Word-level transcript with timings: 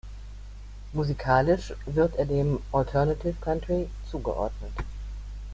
Musikalisch 0.93 1.75
wird 1.85 2.15
er 2.15 2.25
dem 2.25 2.57
Alternative 2.71 3.35
Country 3.39 3.87
zugeordnet. 4.09 4.71